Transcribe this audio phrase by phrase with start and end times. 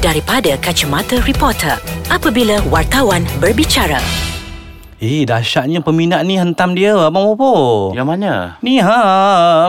[0.00, 1.76] daripada kacamata reporter
[2.08, 4.00] apabila wartawan berbicara.
[5.00, 7.88] Eh, dahsyatnya peminat ni hentam dia, Abang Bobo.
[7.96, 8.32] Yang mana?
[8.60, 9.00] Ni ha,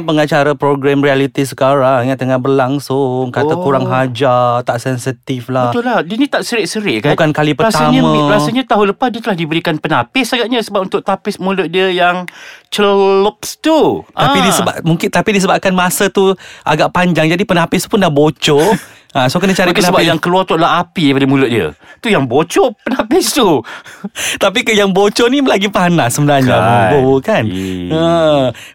[0.03, 3.31] pengacara program reality sekarang yang tengah berlangsung.
[3.31, 3.63] Kata Oh.
[3.63, 5.71] kurang hajar, tak sensitif lah.
[5.71, 8.27] Betul lah Dia ni tak serik-serik kan Bukan kali rasanya, pertama.
[8.27, 12.27] Rasanya tahun lepas Dia telah diberikan penapis agaknya Sebab untuk tapis mulut dia Yang
[12.67, 14.43] celups tu Tapi Ah.
[14.43, 18.75] disebab mungkin tapi disebabkan masa tu agak panjang jadi penapis pun dah bocor.
[19.13, 22.09] ha, so kena cari Mungkin sebab yang keluar tu adalah api daripada mulut dia Tu
[22.09, 23.61] yang bocor penapis tu
[24.43, 26.89] Tapi ke yang bocor ni lagi panas sebenarnya Kan.
[26.97, 27.43] Bobo kan.
[27.45, 28.05] Ha.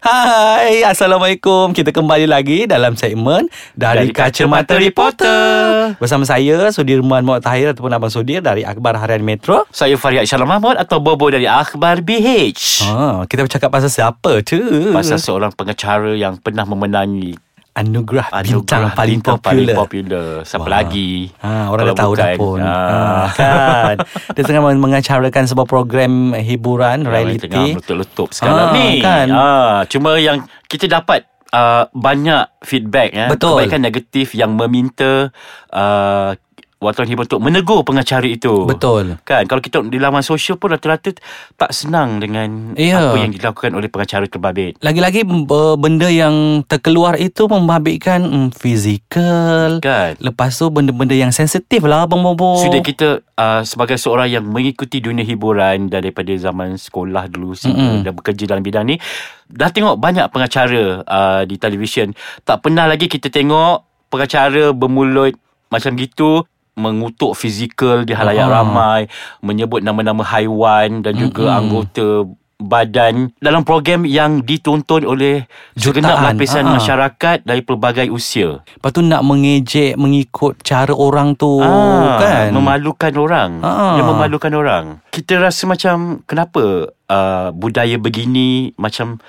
[0.01, 1.75] Hai, Assalamualaikum.
[1.75, 5.95] Kita kembali lagi dalam segmen dari, Dari Kacamata Reporter.
[5.99, 9.67] Bersama saya Sudirman Muhammad Tahir ataupun Abang Sudir dari Akhbar Harian Metro.
[9.69, 14.59] Saya Faryad Syalam Mahmud Atau Bobo dari Akhbar BH Ha, kita bercakap pasal siapa tu?
[14.93, 17.46] Pasal seorang pengacara Yang pernah memenangi
[17.77, 19.53] anugerah, bintang Anugerah paling bintang popular.
[19.53, 20.27] paling popular.
[20.41, 20.71] Siapa Wah.
[20.73, 21.11] lagi?
[21.37, 22.59] Ha, orang dah tahu dah pun.
[22.59, 22.67] ah.
[22.67, 23.95] Ha, kan.
[24.33, 27.39] Dia tengah mengacarakan sebuah program hiburan Yang reality.
[27.43, 28.89] tengah meletup-letup sekarang Ah, ni.
[28.99, 29.27] kan.
[29.29, 33.27] Ah, cuma yang kita dapat uh, banyak feedback ya.
[33.29, 33.61] Betul.
[33.61, 35.29] Kebanyakan negatif yang meminta
[35.69, 36.33] uh,
[36.77, 38.69] wartawan hiburan untuk menegur pengacara itu.
[38.69, 39.17] Betul.
[39.25, 41.13] Kan kalau kita di laman sosial pun rata-rata
[41.57, 43.01] tak senang dengan Ya.
[43.01, 44.77] apa yang dilakukan oleh pengacara terbabit.
[44.85, 45.25] Lagi-lagi
[45.77, 49.81] benda yang terkeluar itu membabitkan um, fizikal.
[49.81, 50.17] Kan?
[50.21, 52.61] Lepas tu benda-benda yang sensitif lah Abang Bobo.
[52.61, 58.05] Sudah kita uh, sebagai seorang yang mengikuti dunia hiburan daripada zaman sekolah dulu Mm-mm.
[58.05, 58.95] dah bekerja dalam bidang ni
[59.47, 62.11] dah tengok banyak pengacara uh, di televisyen
[62.43, 65.35] tak pernah lagi kita tengok pengacara bermulut
[65.71, 66.43] macam gitu
[66.77, 68.53] mengutuk fizikal di halayak Ah.
[68.55, 69.01] ramai
[69.41, 71.59] menyebut nama-nama haiwan dan juga Mm-mm.
[71.59, 72.07] anggota
[72.57, 76.25] badan dalam program yang ditonton oleh segenap Jutaan.
[76.27, 76.73] lapisan Ah.
[76.73, 83.13] masyarakat dari pelbagai usia Lepas tu nak mengejek Mengikut cara orang tu Ah, Kan Memalukan
[83.13, 83.93] orang Ah.
[83.93, 89.21] Dia memalukan orang Kita rasa macam Kenapa uh, Budaya begini Macam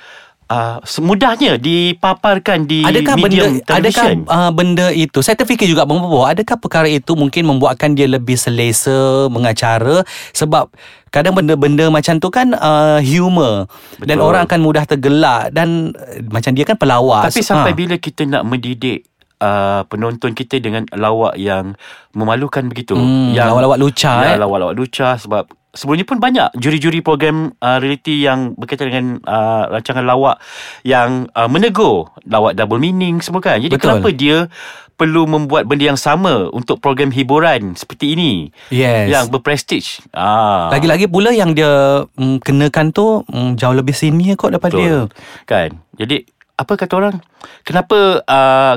[0.49, 5.19] uh, Semudahnya Dipaparkan di Adakah benda medium adakah televisyen uh, benda itu?
[5.21, 10.03] Saya terfikir juga Bobo adakah perkara itu mungkin membuatkan dia lebih selesa mengacara?
[10.33, 10.73] Sebab
[11.09, 13.69] kadang benda-benda macam tu kan uh, humor.
[14.01, 14.29] Dan Betul.
[14.29, 15.53] orang akan mudah tergelak.
[15.53, 17.77] Dan uh, macam dia kan pelawak Tapi sampai ha.
[17.77, 19.09] bila kita nak mendidik
[19.41, 21.77] uh, Penonton kita dengan lawak yang
[22.17, 22.97] Memalukan begitu?
[22.99, 24.39] Hmm, yang, lawak-lawak lucah, ya, eh.
[24.41, 25.45] Lawak-lawak lucah Sebab
[25.79, 30.43] Sebelum ni pun banyak juri-juri program uh, reality yang berkaitan dengan uh, rancangan lawak
[30.83, 33.63] yang uh, menegur lawak double meaning semua kan.
[33.63, 34.03] Jadi Betul.
[34.03, 34.51] kenapa dia
[34.99, 38.33] perlu membuat benda yang sama untuk program hiburan seperti ini
[38.75, 39.07] Yes.
[39.15, 40.03] yang berprestige.
[40.11, 40.75] Ah.
[40.75, 45.07] Lagi-lagi pula yang dia mm, kenakan tu mm, jauh lebih senior kot daripada dia.
[45.47, 45.79] Kan?
[45.95, 46.27] Jadi
[46.59, 47.17] apa kata orang?
[47.63, 48.75] Kenapa uh,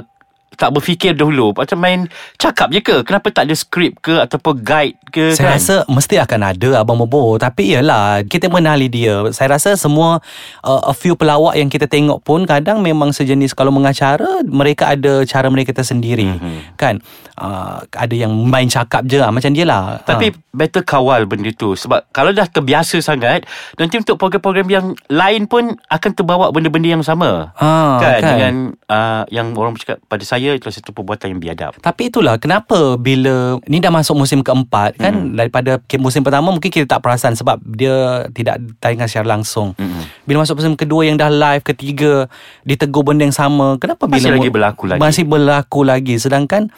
[0.62, 2.06] tak berfikir dahulu Macam main
[2.38, 5.58] cakap je ke Kenapa tak ada skrip ke Ataupun guide ke Saya kan?
[5.58, 10.22] rasa mesti akan ada Abang Bobo Tapi ialah Kita mengenali dia Saya rasa semua
[10.62, 15.26] uh, A few pelawak yang kita tengok pun Kadang memang sejenis Kalau mengacara Mereka ada
[15.26, 16.38] cara mereka tersendiri Mhm.
[16.38, 16.60] mm-hmm.
[16.76, 17.02] Kan
[17.36, 20.38] uh, Ada yang main cakap je lah, Macam dia lah Tapi ha.
[20.54, 25.74] better kawal benda tu Sebab kalau dah terbiasa sangat Nanti untuk program-program yang lain pun
[25.88, 28.28] Akan terbawa benda-benda yang sama Ah, kan, kan.
[28.28, 28.54] Dengan
[28.86, 33.60] uh, Yang orang bercakap Pada saya itu satu perbuatan yang biadab Tapi itulah kenapa bila
[33.66, 35.32] ni dah masuk musim keempat kan Hmm.
[35.32, 35.38] mm.
[35.38, 39.76] daripada musim pertama mungkin kita tak perasan sebab dia tidak tayangkan secara langsung.
[39.76, 40.04] Mm-mm.
[40.24, 42.26] Bila masuk musim kedua yang dah live ketiga
[42.64, 45.00] ditegur benda yang sama kenapa Masih bila lagi mu- berlaku lagi.
[45.00, 46.72] Masih berlaku lagi sedangkan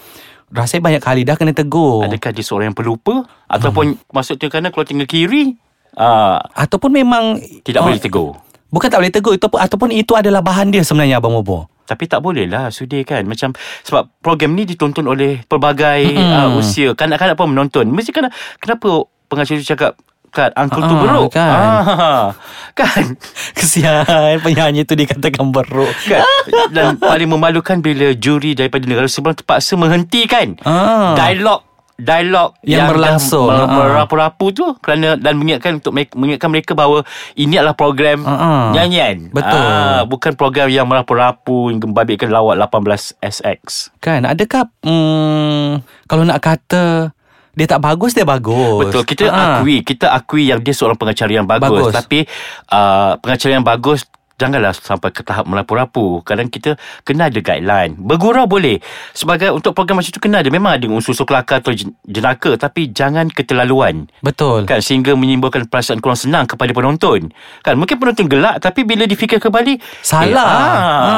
[0.54, 2.06] rasanya banyak kali dah kena tegur.
[2.06, 5.58] Adakah dia seorang yang pelupa Ataupun masuk tengah kanan Kalau tinggal kiri
[5.98, 8.38] uh, Ataupun memang Tidak oh, boleh tegur
[8.74, 11.70] Bukan tak boleh tegur itu ataupun itu adalah bahan dia sebenarnya Abang Bobo.
[11.84, 13.52] Tapi tak boleh lah Sudi kan Macam
[13.82, 16.32] Sebab program ni ditonton oleh Pelbagai Mm-mm.
[16.50, 18.88] uh, usia Kanak-kanak pun menonton Mesti kan Kenapa
[19.28, 19.92] pengacara tu cakap
[20.30, 21.52] Kan Uncle tu Ah, beruk kan.
[21.52, 22.28] ah,
[22.80, 23.20] Kan
[23.58, 24.08] Kesian
[24.40, 25.92] penyanyi tu dikatakan beruk.
[26.04, 26.24] kan
[26.76, 31.14] Dan paling memalukan Bila juri daripada negara seberang Terpaksa menghentikan Ah.
[31.14, 31.62] Dialog
[31.94, 33.48] Dialog Yang berlangsung.
[33.48, 33.86] dah Ah.
[33.94, 38.74] Merapu-rapu tu Kerana Dan mengingatkan Untuk mengingatkan mereka bahawa Ini adalah program Ah.
[38.74, 39.62] Nyanyian Betul.
[39.62, 47.14] Ah, Bukan program yang merapu-rapu Yang membabitkan lawak 18SX Kan adakah hmm, kalau nak kata
[47.54, 48.82] dia tak bagus dia bagus.
[48.82, 49.62] Betul Kita Ah.
[49.62, 51.94] akui Kita akui yang dia seorang pengacara yang bagus, Bagus.
[51.94, 52.26] Tapi
[52.68, 54.10] uh, Pengacara yang bagus
[54.44, 56.76] Janganlah sampai ke tahap merapu-rapu Kadang kita
[57.08, 58.84] Kena ada guideline Bergurau boleh
[59.16, 62.92] Sebagai untuk program macam tu Kena ada Memang ada unsur-unsur kelakar Atau jen- jenaka Tapi
[62.92, 64.68] jangan keterlaluan Betul.
[64.68, 67.32] Kan sehingga menimbulkan perasaan kurang senang kepada penonton.
[67.64, 70.28] Kan mungkin penonton gelak tapi bila difikir kembali Salah.
[70.28, 71.04] Eh, ah.
[71.08, 71.16] ha.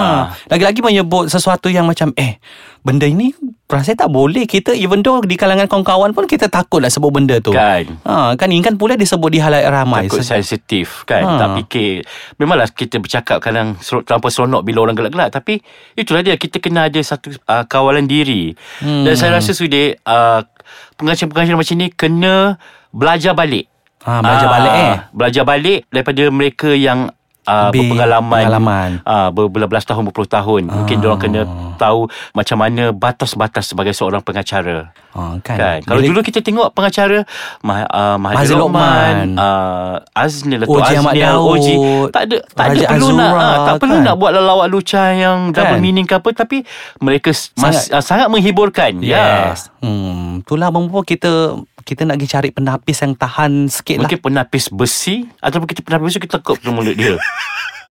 [0.52, 2.38] Lagi-lagi menyebut sesuatu yang macam eh
[2.86, 3.34] benda ini
[3.66, 7.38] Rasanya tak boleh Kita even though Di kalangan kawan-kawan pun Kita takut lah sebut benda
[7.38, 7.98] tu Kan.
[8.02, 11.34] ha, Kan ingat pula disebut di halayak ramai Takut Se- sensitif kan Ha.
[11.36, 12.06] Tak fikir
[12.38, 15.58] Memanglah kita bercakap Kadang terlampau seronok Bila orang gelak-gelak Tapi
[15.94, 19.02] Itulah dia Kita kena ada satu uh, Kawalan diri hmm.
[19.02, 20.46] Dan saya rasa sudah uh,
[20.94, 23.66] Pengacara-pengacara macam ni Kena Belajar balik
[24.06, 24.96] Ha, belajar balik, eh?
[25.10, 27.10] Belajar balik Daripada mereka yang
[27.46, 28.90] Uh, Lebih berpengalaman pengalaman.
[29.04, 31.06] uh, berbelas tahun berpuluh tahun mungkin Ah.
[31.06, 31.42] orang kena
[31.76, 32.00] tahu
[32.32, 35.80] macam mana batas-batas sebagai seorang pengacara ha, kan, Kan?
[35.84, 37.22] Kalau Bila- dulu kita tengok pengacara
[37.62, 38.82] Mah, uh, Mahathir Lokman.
[38.82, 41.74] Lokman, uh, Aznil atau Oji Ahmad Daud, Oji
[42.10, 44.04] tak ada tak ada Raja perlu nak Azura, uh, tak perlu kan?
[44.04, 45.80] nak buat lawak lucah yang double Kan?
[45.80, 46.58] meaning ke apa tapi
[46.98, 48.92] mereka s- mas, Sangat- uh, sangat menghiburkan.
[49.00, 49.54] Ya.
[49.54, 54.20] Yes hmm, Itulah Bobo kita Kita nak pergi cari penapis yang tahan sikit lah Mungkin
[54.26, 57.14] penapis besi ataupun kita penapis besi kita tekuk ke mulut dia.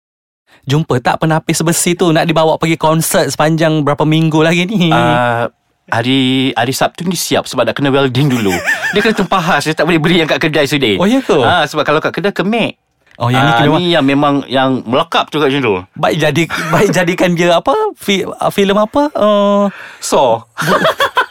[0.70, 5.46] Jumpa tak penapis besi tu Nak dibawa pergi konsert Sepanjang berapa minggu lagi ni uh,
[5.84, 8.56] Hari hari Sabtu ni siap sebab nak kena welding dulu.
[8.96, 10.96] Dia kena tempahas, dia tak boleh beli yang kat kedai sudah.
[10.96, 11.36] Oh, ya ke?
[11.44, 12.80] Ah sebab kalau kat kedai kemek.
[13.20, 15.74] Oh yang ni Ah, memang ni yang memang yang melekap tu kat macam tu.
[16.00, 16.42] Baik jadi
[16.72, 19.68] Baik jadikan dia apa fi, uh, Filem apa uh,
[20.00, 20.48] So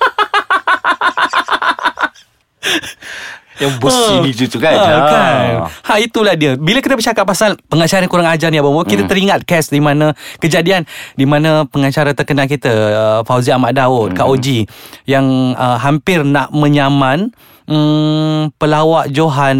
[3.53, 4.73] Yang besi ni tu kan?
[4.73, 5.05] Ha, Ah.
[5.05, 5.43] kan?
[5.85, 6.57] Ha, Itulah dia.
[6.57, 10.89] Bila kita bercakap pasal Pengacara kurang ajar ni Abang Kita teringat kes Di mana Kejadian
[11.13, 14.65] Di mana pengacara terkenal kita uh, Fauzi Ahmad Daud Kak Oji
[15.05, 17.29] Yang uh, hampir nak menyaman
[17.65, 19.57] um, Pelawak Johan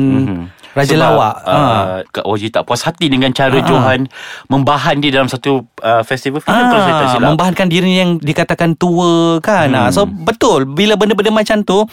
[0.73, 1.35] Raja Sebab, Lawak.
[1.45, 1.53] ha.
[1.53, 4.09] uh, Kak Oji tak puas hati dengan cara Johan
[4.50, 6.41] Membahan dia dalam satu uh, festival.
[6.41, 7.29] Filem kalau saya tak silap.
[7.29, 9.69] membahankan dirinya yang dikatakan tua kan.
[9.69, 9.94] Hmm.
[9.94, 10.65] So betul.
[10.65, 11.85] Bila benda-benda macam tu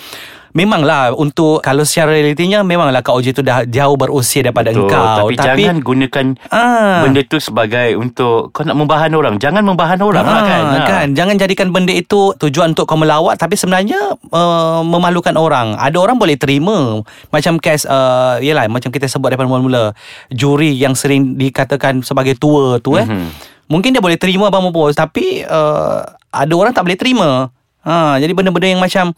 [0.51, 5.27] Memanglah untuk kalau secara realitinya memanglah Kak Oji tu dah jauh berusia daripada Betul, engkau.
[5.31, 7.07] Tapi, jangan gunakan Ah.
[7.07, 9.39] benda tu sebagai untuk kau nak membahan orang.
[9.39, 10.63] Jangan membahan orang lah kan.
[10.75, 11.07] Ah, kan?
[11.15, 15.79] Jangan jadikan benda itu tujuan untuk kau melawat tapi sebenarnya uh, memalukan orang.
[15.79, 16.99] Ada orang boleh terima.
[17.31, 19.95] Macam kes uh, yalah macam kita sebut daripada mula-mula.
[20.35, 23.07] Juri yang sering dikatakan sebagai tua tu eh.
[23.07, 23.29] Mhm.
[23.71, 26.03] mungkin dia boleh terima abang bos tapi uh,
[26.35, 27.55] ada orang tak boleh terima.
[27.87, 29.15] Ha jadi benda-benda yang macam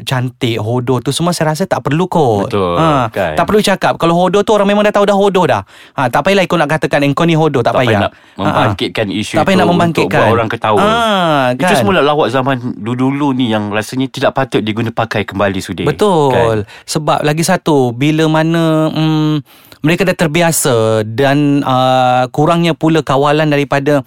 [0.00, 3.36] cantik hodoh tu semua saya rasa tak perlu kot Betul, ha, kan.
[3.36, 5.62] tak perlu cakap kalau hodoh tu orang memang dah tahu dah hodoh dah
[5.94, 9.06] ha, tak payahlah kau nak katakan engkau ni hodoh tak, Tak payah payah nak membangkitkan
[9.12, 10.78] isu tak payah itu nak membangkitkan untuk buat orang ketawa.
[10.80, 11.60] ah, kan?
[11.62, 15.86] Itu semua lawak zaman dulu-dulu ni yang rasanya tidak patut diguna pakai kembali sudah.
[15.86, 16.32] Betul.
[16.32, 16.58] Kan?
[16.88, 19.32] Sebab lagi satu bila mana mm,
[19.82, 24.06] mereka dah terbiasa dan uh, kurangnya pula kawalan daripada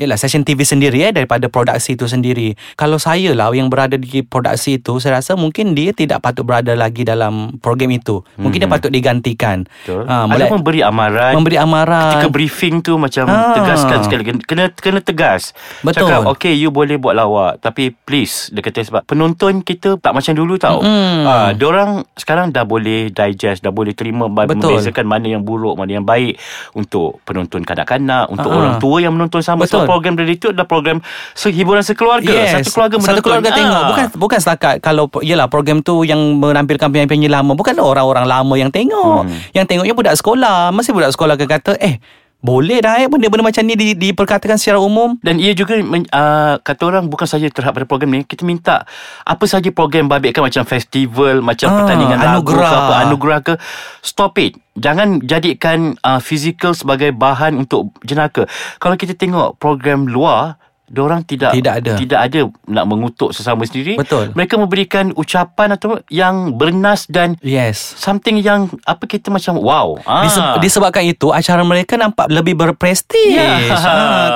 [0.00, 2.56] Yalah session TV sendiri eh daripada produksi itu sendiri.
[2.72, 6.72] Kalau saya lah yang berada di produksi itu saya rasa mungkin dia tidak patut berada
[6.72, 8.24] lagi dalam program itu.
[8.34, 9.68] Mungkin dia patut digantikan.
[9.84, 10.08] Betul.
[10.08, 11.32] Ha, Ada mulai- memberi amaran.
[11.36, 12.16] memberi amaran.
[12.16, 13.52] Ketika briefing tu macam Ah.
[13.52, 15.52] tegaskan sekali kena kena tegas.
[15.84, 16.08] Betul.
[16.08, 20.32] Cakap okay you boleh buat lawak tapi please dia kata sebab penonton kita tak macam
[20.32, 20.80] dulu tau.
[20.80, 21.28] Mm-mm.
[21.28, 24.80] Ah orang sekarang dah boleh digest, dah boleh terima Betul.
[24.80, 26.40] membezakan mana yang buruk, mana yang baik
[26.72, 28.56] untuk penonton kanak-kanak, untuk Ah.
[28.56, 29.84] orang tua yang menonton sama Betul.
[29.90, 31.02] Program dari itu adalah program
[31.34, 32.30] sehiburan sekeluarga.
[32.54, 33.10] Satu keluarga menonton.
[33.10, 33.56] Satu keluarga Ah.
[33.56, 38.54] tengok Bukan bukan setakat Kalau Yelah program tu Yang menampilkan penyanyi-penyanyi lama Bukan orang-orang lama
[38.54, 39.34] yang tengok Hmm.
[39.50, 41.98] Yang tengoknya budak sekolah Masih budak sekolah akan kata Eh
[42.40, 43.08] boleh dah eh?
[43.08, 45.16] Benda-benda macam ni di, Diperkatakan secara umum.
[45.20, 48.84] Dan ia juga uh, kata orang bukan saja terhad pada program ni kita minta
[49.24, 52.68] apa saja program babitkan macam festival macam Ah, pertandingan lagu anugerah.
[52.68, 53.54] ke apa anugerah ke
[54.00, 54.56] stop it.
[54.76, 58.44] Jangan jadikan uh, fizikal sebagai bahan untuk jenaka.
[58.76, 60.59] Kalau kita tengok program luar
[60.90, 61.92] Diorang tidak Tidak ada.
[61.94, 63.94] tidak ada nak mengutuk sesama sendiri.
[63.94, 64.34] Betul.
[64.34, 69.94] Mereka memberikan ucapan atau yang bernas dan Yes something yang apa kita macam wow.
[70.02, 70.26] Ah.
[70.26, 73.86] Diseb- disebabkan itu acara mereka nampak lebih berprestis Ya, ha, kan,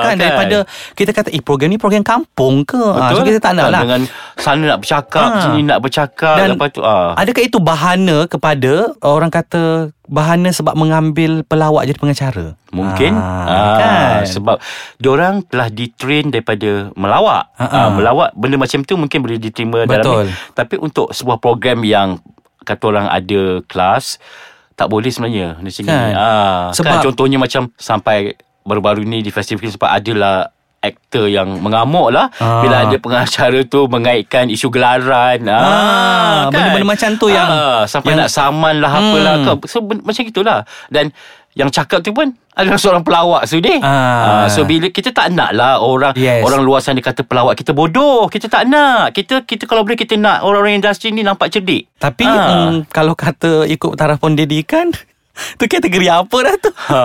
[0.05, 0.15] kan.
[0.15, 0.57] daripada
[0.93, 4.01] kita kata eh program ni program kampung ke ha, so kita tak nak lah Dengan
[4.35, 5.41] sana nak bercakap, Ah.
[5.41, 7.11] sini nak bercakap, Dan lepas tu ah.
[7.15, 13.75] adakah itu bahana kepada orang kata bahana sebab mengambil pelawak jadi pengacara Mungkin Ah, ah,
[13.75, 14.57] kan Sebab
[14.95, 17.89] Diorang telah ditrain Daripada melawak Ah, ah, ah.
[17.89, 20.27] Melawak Benda macam tu Mungkin boleh diterima Betul.
[20.27, 20.33] dalam ni.
[20.51, 22.21] Tapi untuk sebuah program yang
[22.61, 24.21] Kata orang ada kelas
[24.73, 26.13] Tak boleh sebenarnya Di sini Kan.
[26.13, 30.53] ah, Sebab- kan Contohnya macam Sampai Baru-baru ni Di festival Sebab adalah
[30.85, 32.61] Aktor yang mengamuk lah Ah.
[32.61, 38.21] Bila ada pengacara tu Mengaitkan isu gelaran Ah, benda-benda macam tu yang- ah, Sampai yang-
[38.21, 39.45] nak saman lah Apalah Hmm.
[39.47, 41.09] kau So ben- macam gitulah Dan
[41.53, 43.79] yang cakap tu pun adalah seorang pelawak sudah.
[43.79, 44.43] Ah.
[44.43, 44.45] Ah.
[44.45, 46.43] so bila kita tak nak lah orang Yes.
[46.43, 48.27] orang luar sana kata pelawak kita bodoh.
[48.27, 49.11] Kita tak nak.
[49.11, 51.87] Kita kita kalau boleh kita nak orang-orang industri ni nampak cerdik.
[51.95, 52.71] Tapi Ah.
[52.71, 54.91] mm, kalau kata ikut taraf pendidikan
[55.59, 57.01] Tu kategori apa dah tu Ha,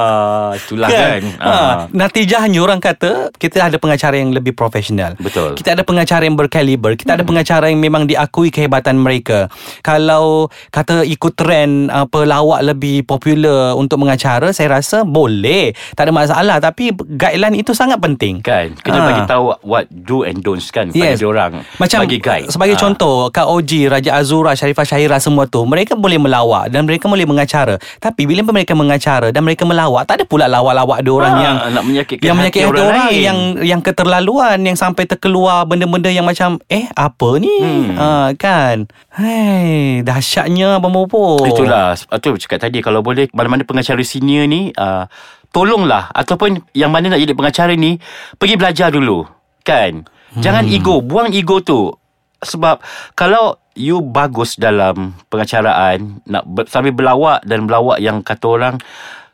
[0.55, 1.23] itulah kan.
[1.39, 1.53] Ha.
[1.91, 5.17] Natijahnya orang kata kita ada pengacara yang lebih profesional.
[5.17, 5.55] Betul.
[5.55, 6.95] Kita ada pengacara yang berkaliber.
[6.95, 9.49] Kita ada pengacara yang memang diakui kehebatan mereka.
[9.81, 15.73] Kalau kata ikut trend uh, pelawak lebih popular untuk mengacara, saya rasa boleh.
[15.95, 16.57] Tak ada masalah.
[16.59, 18.43] Tapi guideline itu sangat penting.
[18.43, 19.07] Kan Kena Ha.
[19.07, 22.81] bagi tahu What do and don'ts kan Pada diorang Macam Bagi guide Sebagai Ha.
[22.81, 27.25] contoh Kak Oji Raja Azura Sharifah Syahira semua tu Mereka boleh melawak Dan mereka boleh
[27.25, 31.41] mengacara Tapi bila mereka mengacara Dan mereka melawak Tak ada pula lawak-lawak Ada orang Ha,
[31.41, 33.21] yang nak menyakitkan Yang menyakitkan orang orang, lain.
[33.21, 37.95] Yang yang keterlaluan Yang sampai terkeluar Benda-benda yang macam Eh apa ni Hmm.
[37.95, 44.45] ha, Kan Hei Dahsyatnya Abang Bobo Itulah tu cakap tadi Kalau boleh Mana-mana pengacara senior
[44.45, 45.05] ni uh,
[45.49, 48.01] Tolonglah Ataupun Yang mana nak jadi pengacara ni
[48.35, 49.29] Pergi belajar dulu
[49.61, 50.73] Kan Jangan Hmm.
[50.73, 51.91] ego Buang ego tu
[52.39, 52.79] Sebab
[53.13, 58.77] Kalau You bagus dalam Pengacaraan Nak ber, sambil berlawak Dan berlawak yang kata orang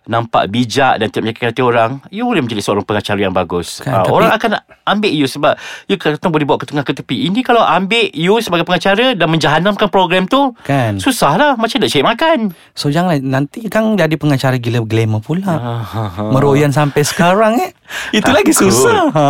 [0.07, 3.91] Nampak bijak Dan tidak menyakitkan hati orang You boleh menjadi seorang pengacara yang bagus Kan,
[3.91, 4.51] Ah, tapi- Orang akan
[4.87, 8.39] ambil you Sebab You kata boleh bawa ke tengah ke tepi Ini kalau ambil you
[8.39, 11.03] Sebagai pengacara Dan menjahanamkan program tu Kan.
[11.03, 12.39] Susah lah Macam nak cari makan
[12.71, 15.51] So jangan nanti kan jadi pengacara gila glamour pula.
[15.51, 15.83] Ah,
[16.31, 17.75] Meroyan sampai sekarang eh.
[18.13, 19.11] Itu lagi susah.
[19.11, 19.27] Ha,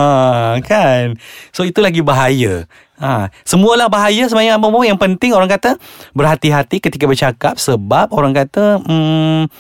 [0.61, 1.15] kan.
[1.51, 2.67] So itu lagi bahaya.
[2.97, 4.85] Ha, semualah bahaya sebenarnya Abang Bobo.
[4.85, 5.77] Yang penting orang kata
[6.13, 9.53] berhati-hati ketika bercakap sebab orang kata hmm,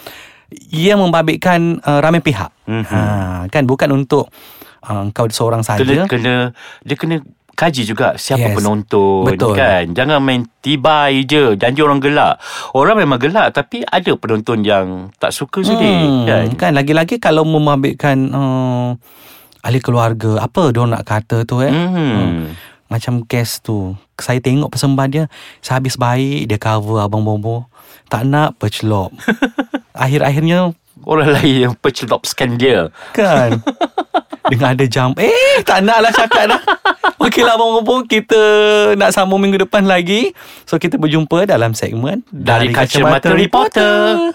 [0.72, 2.48] ia membabitkan uh, ramai pihak.
[2.64, 2.84] Mhm.
[2.86, 3.00] Ha,
[3.52, 4.32] kan bukan untuk
[4.88, 6.04] uh, kau seorang kena, saja.
[6.08, 6.34] kena
[6.82, 7.16] Dia kena
[7.56, 8.56] kaji juga Siapa Yes.
[8.60, 9.56] penonton Betul.
[9.56, 12.36] kan Jangan main tibai je Janji orang gelak
[12.76, 17.48] Orang memang gelak Tapi ada penonton yang Tak suka sudi Hmm, kan kan lagi-lagi kalau
[17.48, 18.92] membabitkan uh,
[19.64, 21.72] ahli keluarga apa dia nak kata tu eh.
[21.72, 22.54] Hmm.
[22.96, 23.92] Macam kes tu.
[24.16, 25.24] Saya tengok persembahan dia
[25.60, 27.68] Sehabis baik Dia cover Abang Bobo.
[28.08, 29.12] Tak nak percelop
[29.92, 30.72] Akhir-akhirnya
[31.04, 32.88] Orang lain yang percelopskan dia.
[33.12, 33.60] Kan?
[34.50, 35.12] Dengan ada jam.
[35.20, 36.62] Eh tak nak lah cakap dah.
[37.28, 38.40] Okey lah Abang Bobo Kita
[38.96, 40.32] nak sambung minggu depan lagi.
[40.64, 44.32] So kita berjumpa dalam segmen Dari Kacamata Reporter.